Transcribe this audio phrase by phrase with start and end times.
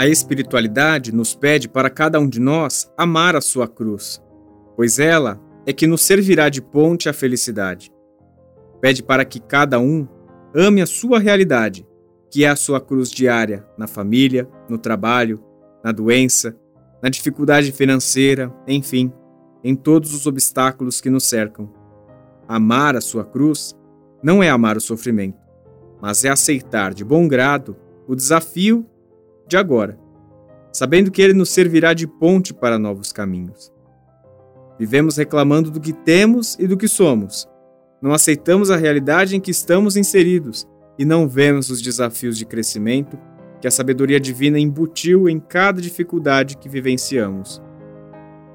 [0.00, 4.18] A espiritualidade nos pede para cada um de nós amar a sua cruz,
[4.74, 7.92] pois ela é que nos servirá de ponte à felicidade.
[8.80, 10.08] Pede para que cada um
[10.56, 11.86] ame a sua realidade,
[12.30, 15.44] que é a sua cruz diária na família, no trabalho,
[15.84, 16.56] na doença,
[17.02, 19.12] na dificuldade financeira, enfim,
[19.62, 21.70] em todos os obstáculos que nos cercam.
[22.48, 23.76] Amar a sua cruz
[24.22, 25.36] não é amar o sofrimento,
[26.00, 27.76] mas é aceitar de bom grado
[28.08, 28.86] o desafio
[29.50, 29.98] de agora,
[30.72, 33.72] sabendo que ele nos servirá de ponte para novos caminhos.
[34.78, 37.48] Vivemos reclamando do que temos e do que somos.
[38.00, 40.66] Não aceitamos a realidade em que estamos inseridos
[40.98, 43.18] e não vemos os desafios de crescimento
[43.60, 47.60] que a sabedoria divina embutiu em cada dificuldade que vivenciamos.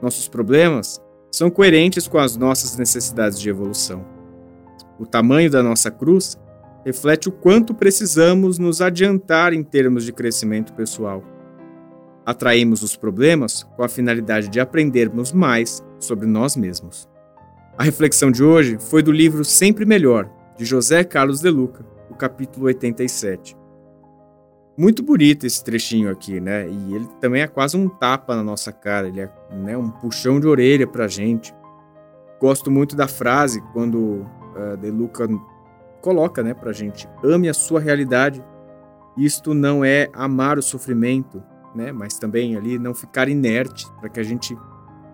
[0.00, 0.98] Nossos problemas
[1.30, 4.06] são coerentes com as nossas necessidades de evolução.
[4.98, 6.38] O tamanho da nossa cruz
[6.84, 11.24] reflete o quanto precisamos nos adiantar em termos de crescimento pessoal.
[12.26, 17.08] Atraímos os problemas com a finalidade de aprendermos mais sobre nós mesmos.
[17.76, 22.14] A reflexão de hoje foi do livro Sempre Melhor, de José Carlos de Luca, o
[22.14, 23.56] capítulo 87.
[24.76, 26.68] Muito bonito esse trechinho aqui, né?
[26.68, 30.40] E ele também é quase um tapa na nossa cara, ele é né, um puxão
[30.40, 31.54] de orelha pra gente.
[32.40, 35.28] Gosto muito da frase quando uh, De Luca
[36.04, 38.44] coloca, né, pra gente: ame a sua realidade.
[39.16, 41.42] Isto não é amar o sofrimento,
[41.74, 44.56] né, mas também ali não ficar inerte para que a gente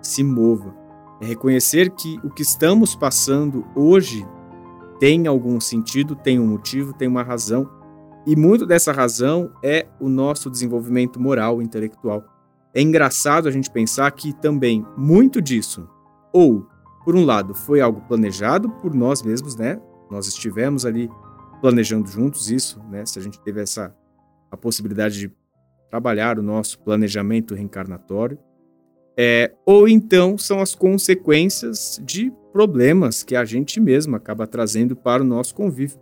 [0.00, 0.72] se mova.
[1.20, 4.24] É reconhecer que o que estamos passando hoje
[5.00, 7.68] tem algum sentido, tem um motivo, tem uma razão
[8.26, 12.24] e muito dessa razão é o nosso desenvolvimento moral, intelectual.
[12.74, 15.88] É engraçado a gente pensar que também muito disso,
[16.32, 16.66] ou,
[17.04, 19.80] por um lado, foi algo planejado por nós mesmos, né?
[20.10, 21.10] Nós estivemos ali
[21.60, 23.04] planejando juntos isso, né?
[23.06, 23.94] Se a gente teve essa
[24.50, 25.32] a possibilidade de
[25.90, 28.38] trabalhar o nosso planejamento reencarnatório,
[29.16, 35.22] é, ou então são as consequências de problemas que a gente mesmo acaba trazendo para
[35.22, 35.98] o nosso convívio.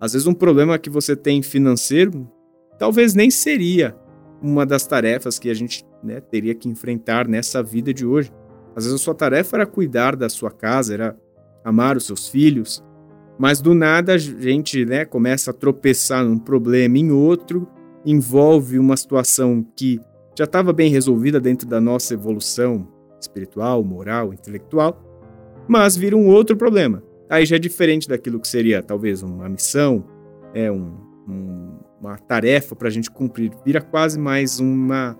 [0.00, 2.30] Às vezes, um problema que você tem financeiro
[2.78, 3.96] talvez nem seria
[4.40, 8.30] uma das tarefas que a gente né, teria que enfrentar nessa vida de hoje.
[8.76, 11.16] Às vezes, a sua tarefa era cuidar da sua casa, era
[11.64, 12.84] amar os seus filhos,
[13.38, 17.68] mas do nada a gente né, começa a tropeçar num problema em outro,
[18.04, 20.00] envolve uma situação que
[20.36, 22.86] já estava bem resolvida dentro da nossa evolução
[23.20, 25.02] espiritual, moral, intelectual,
[25.68, 27.02] mas vira um outro problema.
[27.28, 30.04] Aí já é diferente daquilo que seria talvez uma missão,
[30.54, 30.94] é um,
[31.28, 33.50] um, uma tarefa para a gente cumprir.
[33.64, 35.16] Vira quase mais uma.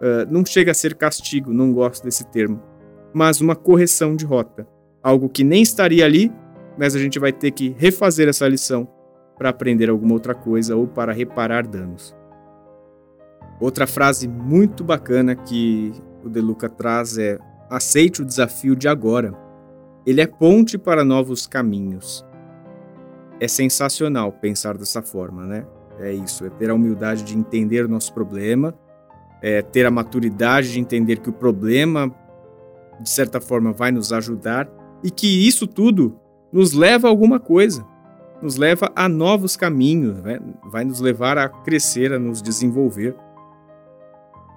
[0.00, 2.60] Uh, não chega a ser castigo, não gosto desse termo,
[3.12, 4.66] mas uma correção de rota.
[5.02, 6.32] Algo que nem estaria ali,
[6.78, 8.88] mas a gente vai ter que refazer essa lição
[9.36, 12.14] para aprender alguma outra coisa ou para reparar danos.
[13.60, 15.92] Outra frase muito bacana que
[16.24, 17.38] o De Luca traz é:
[17.70, 19.34] aceite o desafio de agora.
[20.04, 22.24] Ele é ponte para novos caminhos.
[23.38, 25.66] É sensacional pensar dessa forma, né?
[25.98, 28.74] É isso, é ter a humildade de entender o nosso problema,
[29.40, 32.12] é ter a maturidade de entender que o problema,
[33.00, 34.68] de certa forma, vai nos ajudar
[35.04, 36.18] e que isso tudo
[36.52, 37.86] nos leva a alguma coisa,
[38.42, 40.40] nos leva a novos caminhos, né?
[40.70, 43.16] vai nos levar a crescer, a nos desenvolver.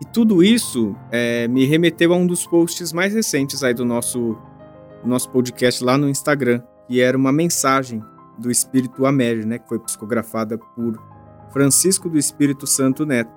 [0.00, 4.36] E tudo isso é, me remeteu a um dos posts mais recentes aí do nosso
[5.04, 8.02] nosso podcast lá no Instagram, que era uma mensagem
[8.38, 11.00] do Espírito Amédio, né, que foi psicografada por
[11.52, 13.30] Francisco do Espírito Santo Neto.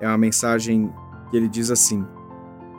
[0.00, 0.92] É uma mensagem
[1.30, 2.04] que ele diz assim: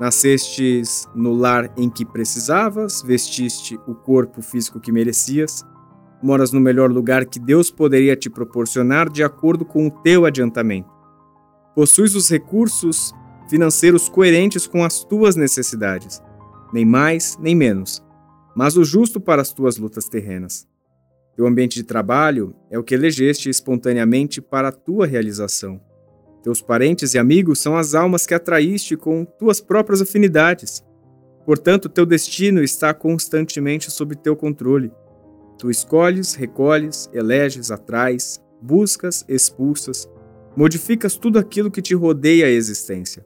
[0.02, 5.64] Nascestes no lar em que precisavas, vestiste o corpo físico que merecias,
[6.24, 10.90] moras no melhor lugar que Deus poderia te proporcionar de acordo com o teu adiantamento.
[11.76, 13.14] Possuis os recursos
[13.48, 16.20] financeiros coerentes com as tuas necessidades
[16.74, 18.04] nem mais nem menos,
[18.56, 20.68] mas o justo para as tuas lutas terrenas.
[21.36, 25.80] Teu ambiente de trabalho é o que elegeste espontaneamente para a tua realização.
[26.44, 30.84] Teus parentes e amigos são as almas que atraíste com tuas próprias afinidades.
[31.46, 34.92] Portanto, teu destino está constantemente sob teu controle.
[35.58, 40.10] Tu escolhes, recolhes, eleges, atrais, buscas, expulsas,
[40.56, 43.26] modificas tudo aquilo que te rodeia a existência.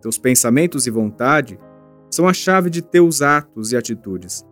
[0.00, 1.58] Teus pensamentos e vontade
[2.10, 4.44] são a chave de teus atos e atitudes.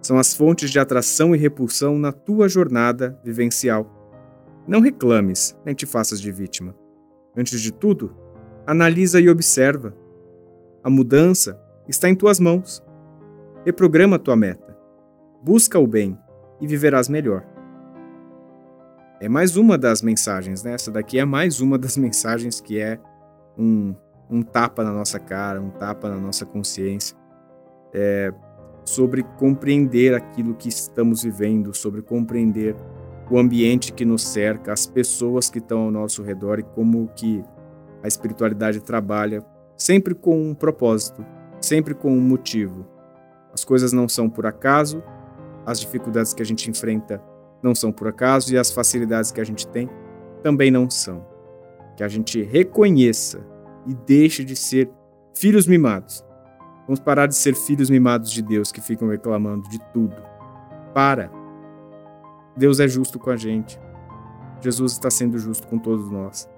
[0.00, 3.86] São as fontes de atração e repulsão na tua jornada vivencial.
[4.66, 6.74] Não reclames, nem te faças de vítima.
[7.36, 8.14] Antes de tudo,
[8.66, 9.94] analisa e observa.
[10.84, 12.82] A mudança está em tuas mãos.
[13.64, 14.76] Reprograma tua meta.
[15.42, 16.18] Busca o bem
[16.60, 17.44] e viverás melhor.
[19.20, 20.74] É mais uma das mensagens, né?
[20.74, 22.98] Essa daqui é mais uma das mensagens que é
[23.56, 23.94] um,
[24.28, 27.16] um tapa na nossa cara, um tapa na nossa consciência,
[27.94, 28.32] é,
[28.84, 32.74] sobre compreender aquilo que estamos vivendo, sobre compreender
[33.32, 37.42] o ambiente que nos cerca, as pessoas que estão ao nosso redor e como que
[38.02, 39.42] a espiritualidade trabalha
[39.74, 41.24] sempre com um propósito,
[41.58, 42.86] sempre com um motivo.
[43.54, 45.02] As coisas não são por acaso,
[45.64, 47.22] as dificuldades que a gente enfrenta
[47.62, 49.88] não são por acaso e as facilidades que a gente tem
[50.42, 51.24] também não são.
[51.96, 53.40] Que a gente reconheça
[53.86, 54.90] e deixe de ser
[55.34, 56.22] filhos mimados.
[56.86, 60.16] Vamos parar de ser filhos mimados de Deus que ficam reclamando de tudo.
[60.92, 61.41] Para.
[62.56, 63.80] Deus é justo com a gente.
[64.60, 66.48] Jesus está sendo justo com todos nós.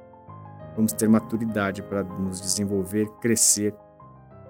[0.77, 3.75] Vamos ter maturidade para nos desenvolver, crescer,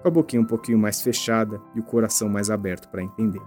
[0.01, 3.41] com a boquinha um pouquinho mais fechada e o coração mais aberto para entender.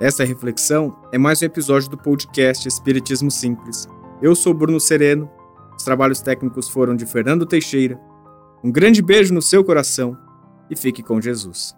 [0.00, 3.86] Essa reflexão é mais um episódio do podcast Espiritismo Simples.
[4.20, 5.30] Eu sou Bruno Sereno,
[5.76, 8.00] os trabalhos técnicos foram de Fernando Teixeira.
[8.64, 10.16] Um grande beijo no seu coração
[10.70, 11.74] e fique com Jesus.